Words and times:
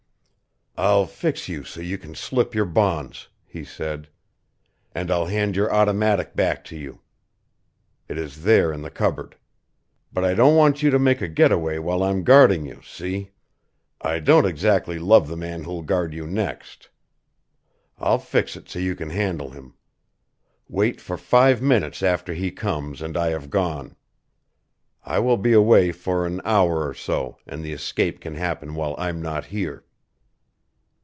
"I'll 0.77 1.05
fix 1.05 1.47
you 1.47 1.63
so 1.63 1.79
you 1.79 1.99
can 1.99 2.15
slip 2.15 2.55
your 2.55 2.65
bonds," 2.65 3.27
he 3.45 3.63
said, 3.63 4.07
"and 4.95 5.11
I'll 5.11 5.27
hand 5.27 5.55
your 5.55 5.71
automatic 5.71 6.35
back 6.35 6.63
to 6.65 6.77
you. 6.77 7.01
It 8.07 8.17
is 8.17 8.41
there 8.43 8.71
in 8.73 8.81
the 8.81 8.89
cupboard. 8.89 9.35
But 10.11 10.23
I 10.25 10.33
don't 10.33 10.55
want 10.55 10.81
you 10.81 10.89
to 10.89 10.97
make 10.97 11.21
a 11.21 11.27
get 11.27 11.51
away 11.51 11.77
while 11.77 12.01
I'm 12.01 12.23
guarding 12.23 12.65
you 12.65 12.81
see? 12.83 13.29
I 13.99 14.19
don't 14.19 14.45
exactly 14.47 14.97
love 14.97 15.27
the 15.27 15.35
man 15.37 15.65
who'll 15.65 15.83
guard 15.83 16.15
you 16.15 16.25
next. 16.25 16.89
I'll 17.99 18.17
fix 18.17 18.55
it 18.55 18.67
so 18.67 18.79
you 18.79 18.95
can 18.95 19.11
handle 19.11 19.51
him. 19.51 19.75
Wait 20.67 20.99
for 20.99 21.17
five 21.17 21.61
minutes 21.61 22.01
after 22.01 22.33
he 22.33 22.49
comes 22.49 23.03
and 23.03 23.15
I 23.15 23.27
have 23.29 23.51
gone. 23.51 23.97
I 25.03 25.19
will 25.19 25.37
be 25.37 25.53
away 25.53 25.91
for 25.91 26.25
an 26.25 26.41
hour 26.43 26.87
or 26.87 26.95
so, 26.95 27.37
and 27.45 27.63
the 27.63 27.73
escape 27.73 28.19
can 28.21 28.33
happen 28.33 28.73
while 28.73 28.95
I'm 28.97 29.21
not 29.21 29.47
here." 29.47 29.85